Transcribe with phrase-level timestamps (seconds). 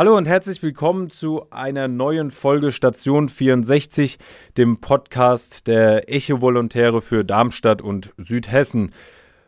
[0.00, 4.16] Hallo und herzlich willkommen zu einer neuen Folge Station 64,
[4.56, 8.92] dem Podcast der Echo-Volontäre für Darmstadt und Südhessen.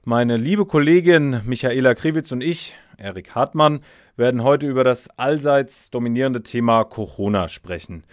[0.04, 3.80] Meine liebe Kollegin Michaela Kriwitz und ich, Erik Hartmann,
[4.18, 8.04] werden heute über das allseits dominierende Thema Corona sprechen.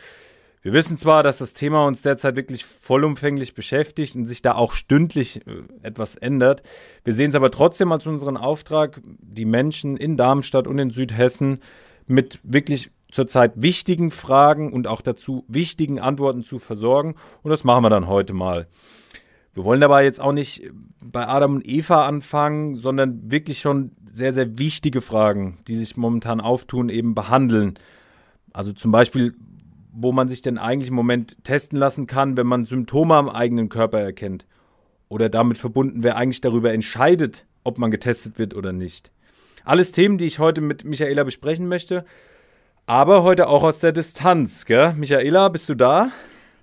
[0.62, 4.72] Wir wissen zwar, dass das Thema uns derzeit wirklich vollumfänglich beschäftigt und sich da auch
[4.72, 6.64] stündlich äh, etwas ändert.
[7.04, 11.60] Wir sehen es aber trotzdem als unseren Auftrag, die Menschen in Darmstadt und in Südhessen
[12.10, 17.16] mit wirklich zurzeit wichtigen Fragen und auch dazu wichtigen Antworten zu versorgen.
[17.44, 18.68] Und das machen wir dann heute mal.
[19.54, 20.70] Wir wollen dabei jetzt auch nicht
[21.04, 26.40] bei Adam und Eva anfangen, sondern wirklich schon sehr, sehr wichtige Fragen, die sich momentan
[26.40, 27.78] auftun, eben behandeln.
[28.54, 29.36] Also zum Beispiel,
[29.92, 33.70] wo man sich denn eigentlich im Moment testen lassen kann, wenn man Symptome am eigenen
[33.70, 34.46] Körper erkennt.
[35.10, 39.12] Oder damit verbunden, wer eigentlich darüber entscheidet, ob man getestet wird oder nicht.
[39.66, 42.06] Alles Themen, die ich heute mit Michaela besprechen möchte.
[42.86, 44.94] Aber heute auch aus der Distanz, gell?
[44.94, 46.12] Michaela, bist du da?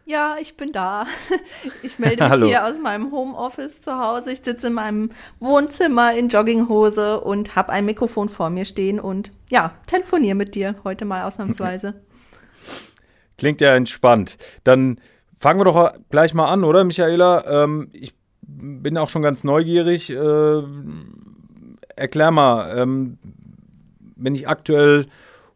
[0.07, 1.07] Ja, ich bin da.
[1.83, 4.33] Ich melde mich hier aus meinem Homeoffice zu Hause.
[4.33, 9.31] Ich sitze in meinem Wohnzimmer in Jogginghose und habe ein Mikrofon vor mir stehen und
[9.51, 11.95] ja, telefoniere mit dir heute mal ausnahmsweise.
[13.39, 14.39] Klingt ja entspannt.
[14.65, 15.01] Dann
[15.39, 17.65] fangen wir doch gleich mal an, oder, Michaela?
[17.65, 20.11] Ähm, ich bin auch schon ganz neugierig.
[20.11, 20.63] Äh,
[21.97, 23.19] erklär mal, ähm,
[24.17, 25.07] wenn ich aktuell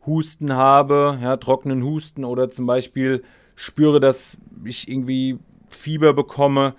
[0.07, 3.23] Husten habe, ja, trockenen Husten oder zum Beispiel
[3.55, 6.75] spüre, dass ich irgendwie Fieber bekomme,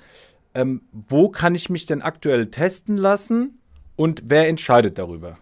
[0.53, 3.59] ähm, wo kann ich mich denn aktuell testen lassen
[3.95, 5.37] und wer entscheidet darüber?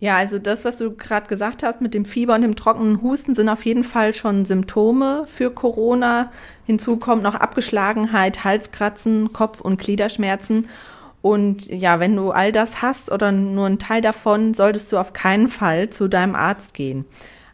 [0.00, 3.34] Ja, also das, was du gerade gesagt hast mit dem Fieber und dem trockenen Husten,
[3.34, 6.32] sind auf jeden Fall schon Symptome für Corona.
[6.64, 10.68] Hinzu kommt noch Abgeschlagenheit, Halskratzen, Kopf- und Gliederschmerzen.
[11.22, 15.12] Und ja, wenn du all das hast oder nur einen Teil davon, solltest du auf
[15.12, 17.04] keinen Fall zu deinem Arzt gehen.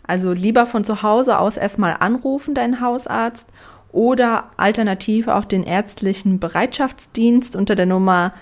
[0.07, 3.49] Also lieber von zu Hause aus erstmal anrufen, deinen Hausarzt,
[3.97, 8.35] oder alternativ auch den ärztlichen Bereitschaftsdienst unter der Nummer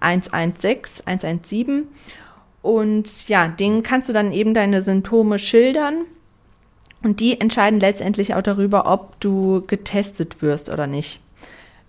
[0.00, 1.86] 116, 117.
[2.62, 6.06] Und ja, denen kannst du dann eben deine Symptome schildern.
[7.02, 11.20] Und die entscheiden letztendlich auch darüber, ob du getestet wirst oder nicht.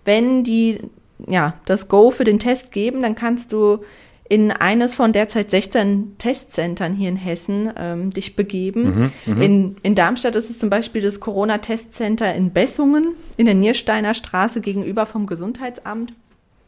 [0.04, 0.80] Wenn die
[1.26, 3.80] ja, das Go für den Test geben, dann kannst du
[4.28, 9.12] in eines von derzeit 16 Testzentren hier in Hessen ähm, dich begeben.
[9.26, 13.54] Mhm, mhm, in, in Darmstadt ist es zum Beispiel das Corona-Testzenter in Bessungen in der
[13.54, 16.14] Niersteiner Straße gegenüber vom Gesundheitsamt.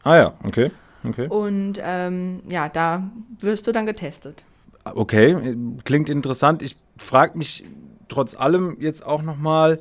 [0.03, 0.71] Ah ja, okay.
[1.03, 1.27] okay.
[1.27, 4.43] Und ähm, ja, da wirst du dann getestet.
[4.85, 6.61] Okay, klingt interessant.
[6.61, 7.65] Ich frage mich
[8.07, 9.79] trotz allem jetzt auch nochmal,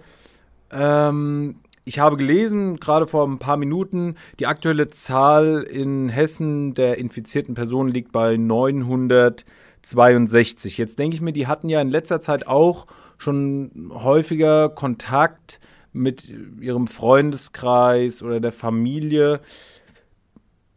[0.73, 1.57] ähm,
[1.87, 7.55] ich habe gelesen, gerade vor ein paar Minuten, die aktuelle Zahl in Hessen der infizierten
[7.55, 10.79] Personen liegt bei 962.
[10.79, 12.89] Jetzt denke ich mir, die hatten ja in letzter Zeit auch
[13.19, 15.61] schon häufiger Kontakt
[15.93, 19.39] mit ihrem Freundeskreis oder der Familie.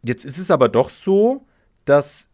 [0.04, 1.44] Jetzt ist es aber doch so,
[1.86, 2.28] dass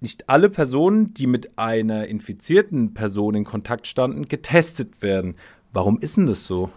[0.00, 5.36] nicht alle Personen, die mit einer infizierten Person in Kontakt standen, getestet werden.
[5.72, 6.68] Warum ist denn das so?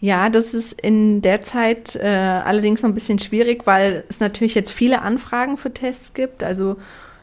[0.00, 4.54] Ja, das ist in der Zeit äh, allerdings noch ein bisschen schwierig, weil es natürlich
[4.54, 6.42] jetzt viele Anfragen für Tests gibt.
[6.42, 6.76] Also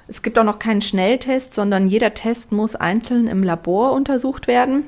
[0.08, 4.84] es gibt auch noch keinen Schnelltest, sondern jeder Test muss einzeln im Labor untersucht werden.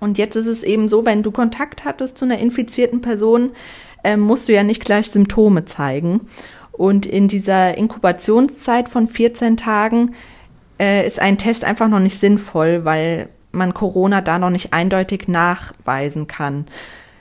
[0.00, 3.52] Und jetzt ist es eben so, wenn du Kontakt hattest zu einer infizierten Person,
[4.02, 6.28] äh, musst du ja nicht gleich Symptome zeigen.
[6.72, 10.14] Und in dieser Inkubationszeit von 14 Tagen
[10.80, 15.28] äh, ist ein Test einfach noch nicht sinnvoll, weil man Corona da noch nicht eindeutig
[15.28, 16.66] nachweisen kann.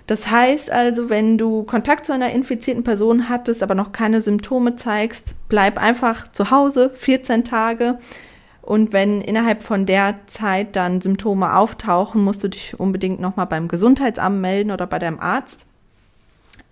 [0.08, 4.76] Das heißt also, wenn du Kontakt zu einer infizierten Person hattest, aber noch keine Symptome
[4.76, 8.00] zeigst, bleib einfach zu Hause 14 Tage.
[8.62, 13.68] Und wenn innerhalb von der Zeit dann Symptome auftauchen, musst du dich unbedingt nochmal beim
[13.68, 15.66] Gesundheitsamt melden oder bei deinem Arzt.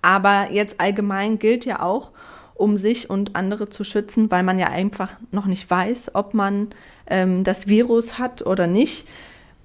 [0.01, 2.11] Aber jetzt allgemein gilt ja auch,
[2.55, 6.69] um sich und andere zu schützen, weil man ja einfach noch nicht weiß, ob man
[7.07, 9.07] ähm, das Virus hat oder nicht.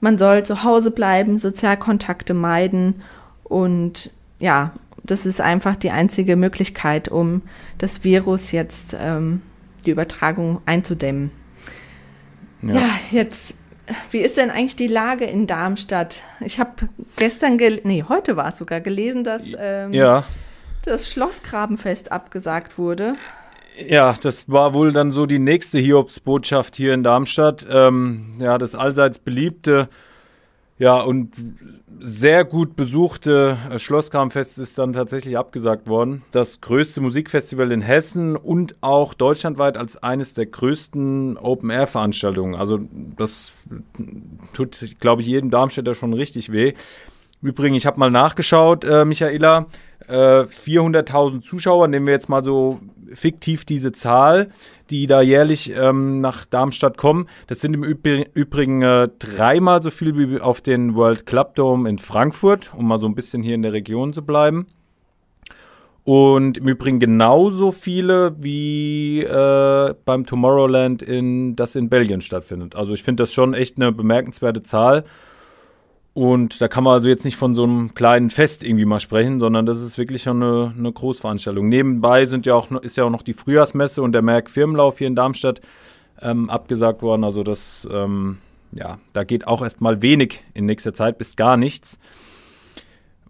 [0.00, 3.02] Man soll zu Hause bleiben, Sozialkontakte meiden
[3.44, 4.72] und ja,
[5.02, 7.42] das ist einfach die einzige Möglichkeit, um
[7.78, 9.42] das Virus jetzt, ähm,
[9.84, 11.30] die Übertragung einzudämmen.
[12.62, 12.74] Ja.
[12.74, 13.54] ja, jetzt,
[14.10, 16.22] wie ist denn eigentlich die Lage in Darmstadt?
[16.40, 20.24] Ich habe gestern, nee, heute war es sogar gelesen, dass ähm, ja.
[20.84, 23.14] das Schlossgrabenfest abgesagt wurde.
[23.88, 27.66] Ja, das war wohl dann so die nächste Hiobsbotschaft hier in Darmstadt.
[27.70, 29.88] Ähm, ja, das allseits beliebte
[30.78, 31.32] Ja, und
[32.00, 36.22] sehr gut besuchte äh, Schlosskramfest ist dann tatsächlich abgesagt worden.
[36.32, 42.54] Das größte Musikfestival in Hessen und auch deutschlandweit als eines der größten Open-Air-Veranstaltungen.
[42.54, 42.80] Also
[43.16, 43.54] das
[44.52, 46.74] tut, glaube ich, jedem Darmstädter schon richtig weh.
[47.40, 49.66] Übrigens, ich habe mal nachgeschaut, äh, Michaela,
[50.08, 52.80] äh, 400.000 Zuschauer, nehmen wir jetzt mal so
[53.12, 54.48] fiktiv diese Zahl,
[54.90, 57.28] die da jährlich ähm, nach Darmstadt kommen.
[57.46, 61.98] Das sind im Übrigen äh, dreimal so viel wie auf den World Club Dome in
[61.98, 64.66] Frankfurt, um mal so ein bisschen hier in der Region zu bleiben.
[66.06, 72.76] Und im Übrigen genauso viele wie äh, beim Tomorrowland, in, das in Belgien stattfindet.
[72.76, 75.02] Also ich finde das schon echt eine bemerkenswerte Zahl.
[76.16, 79.38] Und da kann man also jetzt nicht von so einem kleinen Fest irgendwie mal sprechen,
[79.38, 81.68] sondern das ist wirklich schon eine, eine Großveranstaltung.
[81.68, 85.08] Nebenbei sind ja auch, ist ja auch noch die Frühjahrsmesse und der Merck Firmenlauf hier
[85.08, 85.60] in Darmstadt
[86.22, 87.22] ähm, abgesagt worden.
[87.22, 88.38] Also das, ähm,
[88.72, 91.98] ja, da geht auch erstmal wenig in nächster Zeit bis gar nichts.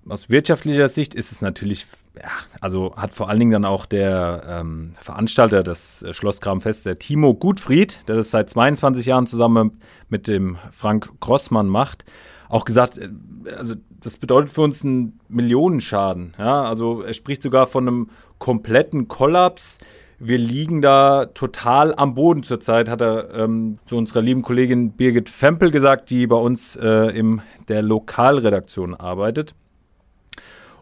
[0.08, 2.30] Aus wirtschaftlicher Sicht ist es natürlich, ja,
[2.60, 7.34] also hat vor allen Dingen dann auch der ähm, Veranstalter des äh, Schlosskramfests, der Timo
[7.34, 12.04] Gutfried, der das seit 22 Jahren zusammen mit dem Frank Grossmann macht,
[12.48, 13.08] auch gesagt, äh,
[13.56, 16.34] also das bedeutet für uns einen Millionenschaden.
[16.38, 16.64] Ja?
[16.64, 19.78] Also er spricht sogar von einem kompletten Kollaps.
[20.18, 25.28] Wir liegen da total am Boden zurzeit, hat er ähm, zu unserer lieben Kollegin Birgit
[25.28, 29.54] Fempel gesagt, die bei uns äh, in der Lokalredaktion arbeitet.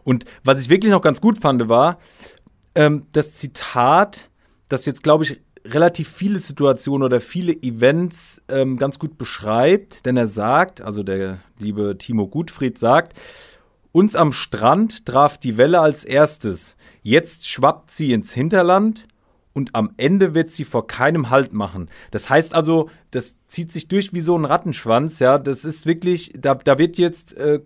[0.03, 1.97] Und was ich wirklich noch ganz gut fand, war
[2.75, 4.29] ähm, das Zitat,
[4.69, 10.17] das jetzt, glaube ich, relativ viele Situationen oder viele Events ähm, ganz gut beschreibt, denn
[10.17, 13.17] er sagt, also der liebe Timo Gutfried sagt,
[13.91, 16.75] uns am Strand traf die Welle als erstes.
[17.01, 19.05] Jetzt schwappt sie ins Hinterland
[19.55, 21.89] und am Ende wird sie vor keinem Halt machen.
[22.11, 25.39] Das heißt also, das zieht sich durch wie so ein Rattenschwanz, ja.
[25.39, 27.61] Das ist wirklich, da, da wird jetzt äh,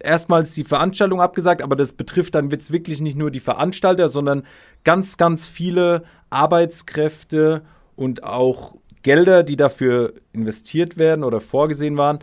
[0.00, 4.42] erstmals die Veranstaltung abgesagt, aber das betrifft dann jetzt wirklich nicht nur die Veranstalter, sondern
[4.84, 7.62] ganz, ganz viele Arbeitskräfte
[7.96, 12.18] und auch Gelder, die dafür investiert werden oder vorgesehen waren.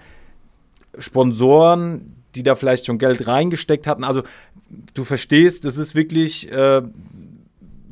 [1.00, 4.04] Sponsoren, die da vielleicht schon Geld reingesteckt hatten.
[4.04, 4.22] Also
[4.94, 6.84] du verstehst, das ist wirklich äh,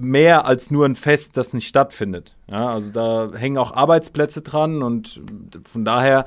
[0.01, 2.36] mehr als nur ein Fest, das nicht stattfindet.
[2.50, 5.21] Ja, also da hängen auch Arbeitsplätze dran und
[5.63, 6.25] von daher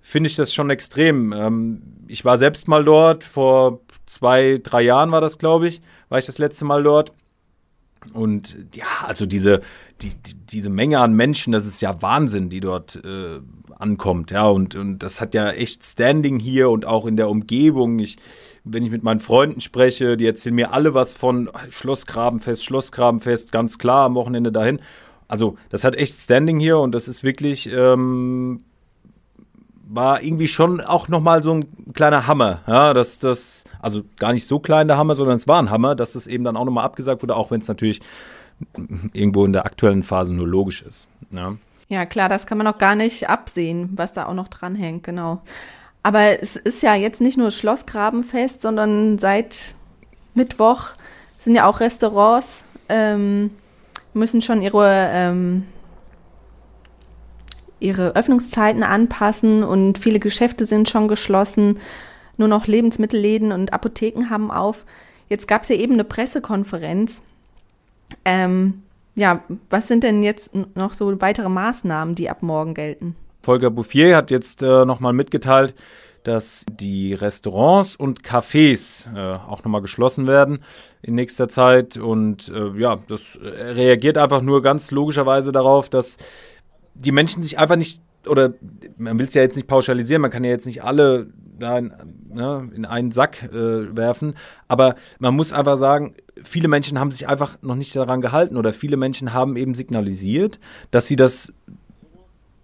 [0.00, 1.32] finde ich das schon extrem.
[1.32, 6.18] Ähm, ich war selbst mal dort, vor zwei, drei Jahren war das, glaube ich, war
[6.18, 7.12] ich das letzte Mal dort.
[8.12, 9.62] Und ja, also diese,
[10.00, 13.40] die, die, diese Menge an Menschen, das ist ja Wahnsinn, die dort äh,
[13.78, 14.30] ankommt.
[14.30, 17.98] Ja, und, und das hat ja echt Standing hier und auch in der Umgebung.
[17.98, 18.16] Ich
[18.68, 23.78] wenn ich mit meinen Freunden spreche, die erzählen mir alle was von Schlossgrabenfest, Schlossgrabenfest, ganz
[23.78, 24.80] klar am Wochenende dahin.
[25.28, 28.64] Also das hat echt Standing hier und das ist wirklich, ähm,
[29.88, 32.62] war irgendwie schon auch nochmal so ein kleiner Hammer.
[32.66, 35.94] Ja, dass das, also gar nicht so klein der Hammer, sondern es war ein Hammer,
[35.94, 38.00] dass das eben dann auch nochmal abgesagt wurde, auch wenn es natürlich
[39.12, 41.06] irgendwo in der aktuellen Phase nur logisch ist.
[41.30, 41.56] Ja.
[41.88, 45.42] ja, klar, das kann man auch gar nicht absehen, was da auch noch dranhängt, genau.
[46.06, 49.74] Aber es ist ja jetzt nicht nur Schlossgrabenfest, sondern seit
[50.34, 50.90] Mittwoch
[51.40, 53.50] sind ja auch Restaurants, ähm,
[54.14, 55.64] müssen schon ihre, ähm,
[57.80, 61.80] ihre Öffnungszeiten anpassen und viele Geschäfte sind schon geschlossen.
[62.36, 64.84] Nur noch Lebensmittelläden und Apotheken haben auf.
[65.28, 67.22] Jetzt gab es ja eben eine Pressekonferenz.
[68.24, 68.84] Ähm,
[69.16, 73.16] ja, was sind denn jetzt noch so weitere Maßnahmen, die ab morgen gelten?
[73.46, 75.74] Volker Bouffier hat jetzt äh, nochmal mitgeteilt,
[76.24, 80.64] dass die Restaurants und Cafés äh, auch nochmal geschlossen werden
[81.00, 81.96] in nächster Zeit.
[81.96, 86.16] Und äh, ja, das reagiert einfach nur ganz logischerweise darauf, dass
[86.94, 88.54] die Menschen sich einfach nicht, oder
[88.98, 91.92] man will es ja jetzt nicht pauschalisieren, man kann ja jetzt nicht alle da in,
[92.32, 94.34] ne, in einen Sack äh, werfen,
[94.66, 98.72] aber man muss einfach sagen, viele Menschen haben sich einfach noch nicht daran gehalten oder
[98.72, 100.58] viele Menschen haben eben signalisiert,
[100.90, 101.54] dass sie das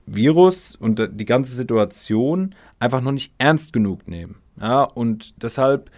[0.07, 4.37] Virus und die ganze Situation einfach noch nicht ernst genug nehmen.
[4.61, 5.91] Ja, und deshalb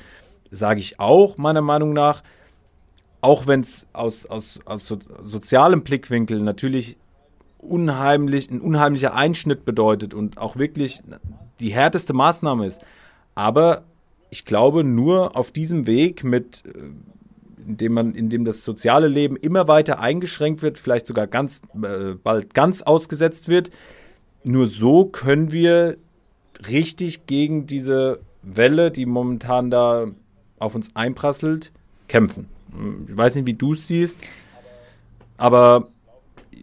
[0.51, 2.23] sage ich auch, meiner Meinung nach,
[3.21, 6.97] auch wenn es aus, aus, aus so, sozialem Blickwinkel natürlich
[7.59, 11.03] unheimlich, ein unheimlicher Einschnitt bedeutet und auch wirklich
[11.61, 12.83] die härteste Maßnahme ist.
[13.35, 13.85] Aber
[14.31, 16.65] ich glaube, nur auf diesem Weg mit
[17.65, 21.27] äh, in dem man, in dem das soziale Leben immer weiter eingeschränkt wird, vielleicht sogar
[21.27, 23.71] ganz äh, bald ganz ausgesetzt wird,
[24.45, 25.97] nur so können wir
[26.69, 30.07] richtig gegen diese Welle, die momentan da
[30.59, 31.73] auf uns einprasselt,
[32.09, 32.49] kämpfen.
[33.09, 34.25] Ich weiß nicht, wie du es siehst,
[35.37, 35.89] aber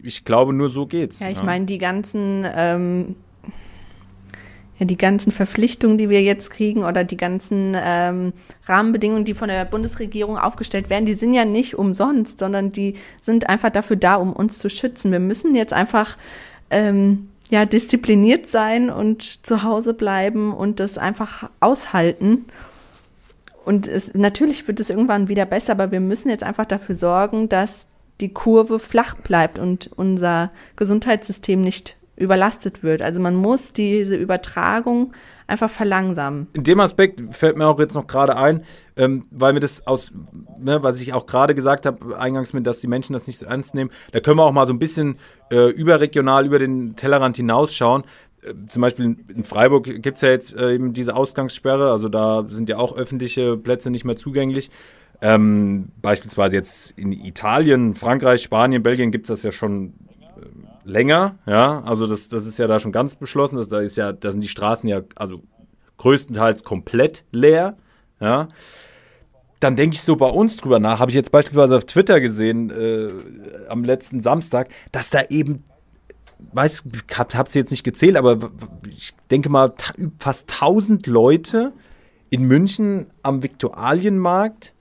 [0.04, 1.20] ich glaube, nur so geht's.
[1.20, 1.44] Ja, ich ja.
[1.44, 3.16] meine, die ganzen ähm,
[4.82, 8.34] ja, die ganzen Verpflichtungen, die wir jetzt kriegen oder die ganzen ähm,
[8.66, 13.48] Rahmenbedingungen, die von der Bundesregierung aufgestellt werden, die sind ja nicht umsonst, sondern die sind
[13.48, 15.12] einfach dafür da, um uns zu schützen.
[15.12, 16.18] Wir müssen jetzt einfach
[16.72, 22.46] ähm, ja, diszipliniert sein und zu Hause bleiben und das einfach aushalten.
[23.64, 27.50] Und es, natürlich wird es irgendwann wieder besser, aber wir müssen jetzt einfach dafür sorgen,
[27.50, 27.86] dass
[28.20, 33.02] die Kurve flach bleibt und unser Gesundheitssystem nicht überlastet wird.
[33.02, 35.14] Also man muss diese Übertragung
[35.48, 36.48] einfach verlangsamen.
[36.54, 38.64] In dem Aspekt fällt mir auch jetzt noch gerade ein,
[38.96, 40.14] ähm, weil mir das aus,
[40.58, 43.46] ne, was ich auch gerade gesagt habe, eingangs mit, dass die Menschen das nicht so
[43.46, 45.18] ernst nehmen, da können wir auch mal so ein bisschen
[45.52, 48.04] äh, überregional über den Tellerrand hinausschauen.
[48.44, 52.44] Äh, zum Beispiel in Freiburg gibt es ja jetzt äh, eben diese Ausgangssperre, also da
[52.48, 54.72] sind ja auch öffentliche Plätze nicht mehr zugänglich.
[55.24, 59.94] Ähm, beispielsweise jetzt in Italien, Frankreich, Spanien, Belgien gibt es das ja schon
[60.84, 64.12] länger, ja, also das, das ist ja da schon ganz beschlossen, dass da ist ja,
[64.12, 65.42] da sind die Straßen ja also
[65.98, 67.78] größtenteils komplett leer,
[68.20, 68.48] ja.
[69.60, 72.72] Dann denke ich so bei uns drüber nach, habe ich jetzt beispielsweise auf Twitter gesehen
[72.72, 73.10] äh,
[73.70, 75.64] am letzten Samstag, dass da eben,
[76.54, 76.86] weiß,
[77.16, 78.40] hab, habe sie jetzt nicht gezählt, aber
[78.90, 79.74] ich denke mal
[80.18, 81.74] fast 1000 Leute
[82.32, 84.74] in München am Viktualienmarkt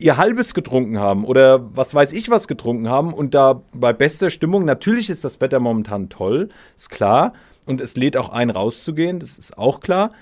[0.00, 4.30] ihr halbes getrunken haben oder was weiß ich was getrunken haben und da bei bester
[4.30, 7.34] Stimmung, natürlich ist das Wetter momentan toll, ist klar.
[7.66, 10.12] Und es lädt auch ein, rauszugehen, das ist auch klar.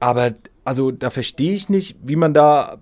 [0.00, 0.32] Aber
[0.64, 2.78] also da verstehe ich nicht, wie man da.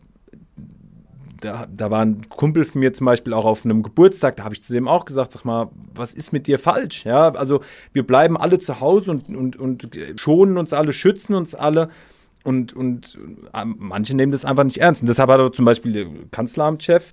[1.41, 4.55] Da, da war ein Kumpel von mir zum Beispiel auch auf einem Geburtstag, da habe
[4.55, 7.05] ich zu dem auch gesagt, sag mal, was ist mit dir falsch?
[7.05, 7.61] Ja, also
[7.93, 11.91] wir bleiben alle zu Hause und, und, und schonen uns alle, schützen uns alle.
[12.47, 13.19] Und, und
[13.53, 15.03] äh, manche nehmen das einfach nicht ernst.
[15.03, 17.13] Und deshalb hat zum Beispiel der Kanzleramtschef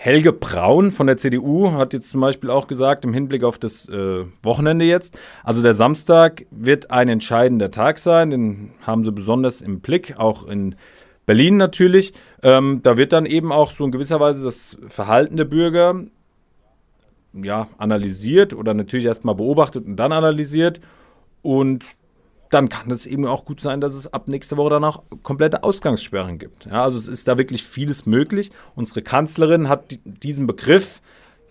[0.00, 3.88] Helge Braun von der CDU hat jetzt zum Beispiel auch gesagt, im Hinblick auf das
[3.88, 9.60] äh, Wochenende jetzt, also der Samstag wird ein entscheidender Tag sein, den haben sie besonders
[9.60, 10.76] im Blick, auch in
[11.26, 12.12] Berlin natürlich.
[12.44, 16.04] Ähm, da wird dann eben auch so in gewisser Weise das Verhalten der Bürger
[17.34, 20.80] ja, analysiert oder natürlich erstmal beobachtet und dann analysiert.
[21.42, 21.86] Und
[22.50, 25.64] dann kann es eben auch gut sein, dass es ab nächster Woche dann auch komplette
[25.64, 26.66] Ausgangssperren gibt.
[26.66, 28.50] Ja, also es ist da wirklich vieles möglich.
[28.74, 31.00] Unsere Kanzlerin hat diesen Begriff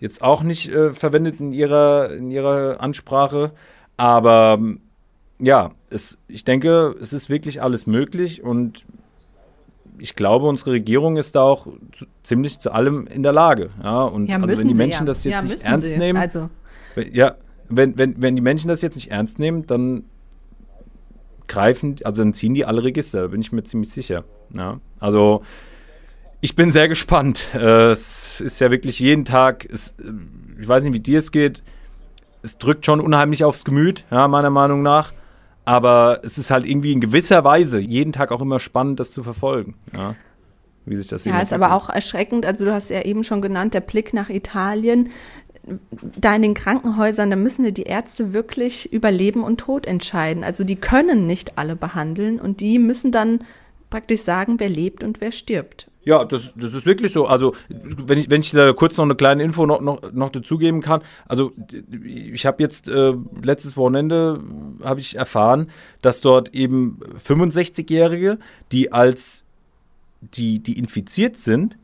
[0.00, 3.52] jetzt auch nicht äh, verwendet in ihrer, in ihrer Ansprache,
[3.96, 4.58] aber
[5.40, 8.84] ja, es, ich denke, es ist wirklich alles möglich und
[9.98, 13.70] ich glaube, unsere Regierung ist da auch zu, ziemlich zu allem in der Lage.
[13.82, 15.06] Ja, und ja, also wenn die Menschen ja.
[15.06, 15.96] das jetzt nicht ernst sie.
[15.96, 16.48] nehmen, also.
[17.12, 17.34] ja,
[17.68, 20.04] wenn, wenn, wenn die Menschen das jetzt nicht ernst nehmen, dann
[21.48, 24.24] greifen, also dann ziehen die alle Register, da bin ich mir ziemlich sicher.
[24.54, 25.42] Ja, also
[26.40, 27.42] ich bin sehr gespannt.
[27.54, 30.12] Äh, es ist ja wirklich jeden Tag, es, äh,
[30.60, 31.62] ich weiß nicht, wie dir es geht,
[32.42, 35.12] es drückt schon unheimlich aufs Gemüt, ja, meiner Meinung nach.
[35.64, 39.22] Aber es ist halt irgendwie in gewisser Weise jeden Tag auch immer spannend, das zu
[39.22, 39.74] verfolgen.
[39.94, 40.14] Ja,
[40.86, 42.46] wie sich das Ja, ist aber auch erschreckend.
[42.46, 45.10] Also du hast ja eben schon genannt, der Blick nach Italien
[46.16, 50.44] da in den Krankenhäusern, da müssen die Ärzte wirklich über Leben und Tod entscheiden.
[50.44, 53.40] Also die können nicht alle behandeln und die müssen dann
[53.90, 55.88] praktisch sagen, wer lebt und wer stirbt.
[56.04, 57.26] Ja, das, das ist wirklich so.
[57.26, 60.80] Also, wenn ich, wenn ich da kurz noch eine kleine Info noch, noch, noch dazugeben
[60.80, 61.02] kann.
[61.26, 61.52] Also,
[62.02, 64.40] ich habe jetzt äh, letztes Wochenende
[64.82, 65.70] habe ich erfahren,
[66.00, 68.38] dass dort eben 65-Jährige,
[68.72, 69.44] die als
[70.20, 71.76] die, die infiziert sind,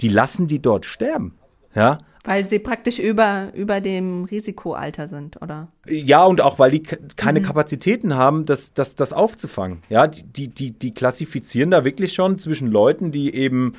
[0.00, 1.34] die lassen die dort sterben.
[1.74, 5.68] Ja, weil sie praktisch über, über dem Risikoalter sind, oder?
[5.88, 7.44] Ja, und auch weil die keine mhm.
[7.44, 9.78] Kapazitäten haben, das, das, das aufzufangen.
[9.88, 13.76] Ja, die, die, die klassifizieren da wirklich schon zwischen Leuten, die eben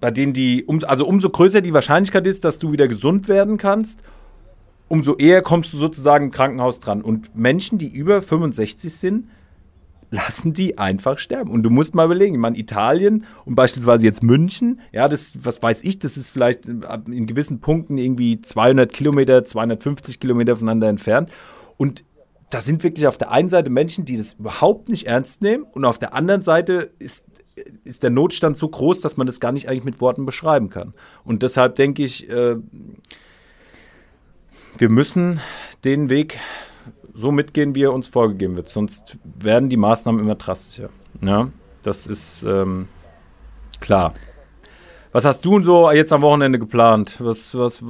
[0.00, 3.56] bei denen die, um, also umso größer die Wahrscheinlichkeit ist, dass du wieder gesund werden
[3.56, 4.02] kannst,
[4.88, 7.02] umso eher kommst du sozusagen im Krankenhaus dran.
[7.02, 9.28] Und Menschen, die über 65 sind,
[10.12, 11.50] lassen die einfach sterben.
[11.50, 15.62] Und du musst mal überlegen, ich meine, Italien und beispielsweise jetzt München, ja, das, was
[15.62, 21.30] weiß ich, das ist vielleicht in gewissen Punkten irgendwie 200 Kilometer, 250 Kilometer voneinander entfernt.
[21.78, 22.04] Und
[22.50, 25.86] da sind wirklich auf der einen Seite Menschen, die das überhaupt nicht ernst nehmen und
[25.86, 27.24] auf der anderen Seite ist,
[27.82, 30.92] ist der Notstand so groß, dass man das gar nicht eigentlich mit Worten beschreiben kann.
[31.24, 32.56] Und deshalb denke ich, äh,
[34.76, 35.40] wir müssen
[35.84, 36.38] den Weg
[37.14, 38.68] so mitgehen, wie er uns vorgegeben wird.
[38.68, 40.88] Sonst werden die Maßnahmen immer drastischer.
[41.20, 41.48] Ja,
[41.82, 42.88] das ist ähm,
[43.80, 44.14] klar.
[45.12, 47.16] Was hast du so jetzt am Wochenende geplant?
[47.18, 47.82] Was, was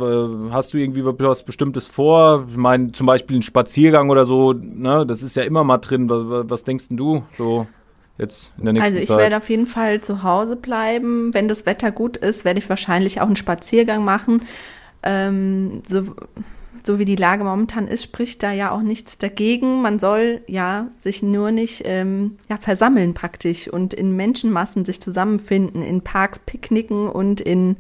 [0.51, 2.49] hast du irgendwie was Bestimmtes vor?
[2.51, 5.07] Ich meine, zum Beispiel ein Spaziergang oder so, ne?
[5.07, 6.11] Das ist ja immer mal drin.
[6.11, 7.69] Was, was denkst du so
[8.19, 8.99] jetzt in der nächsten Zeit?
[8.99, 9.19] Also ich Zeit?
[9.19, 11.33] werde auf jeden Fall zu Hause bleiben.
[11.33, 14.43] Wenn das Wetter gut ist, werde ich wahrscheinlich auch einen Spaziergang machen.
[15.05, 16.17] Ähm, so
[16.85, 19.83] so wie die Lage momentan ist, spricht da ja auch nichts dagegen.
[19.83, 25.83] Man soll ja sich nur nicht ähm, ja, versammeln praktisch und in Menschenmassen sich zusammenfinden,
[25.83, 27.77] in Parks picknicken und in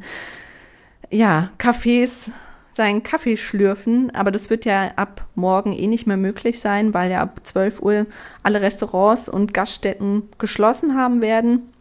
[1.11, 2.31] ja, Cafés
[2.73, 4.15] seinen Kaffee schlürfen.
[4.15, 7.83] Aber das wird ja ab morgen eh nicht mehr möglich sein, weil ja ab 12
[7.83, 8.07] Uhr
[8.43, 11.73] alle Restaurants und Gaststätten geschlossen haben werden.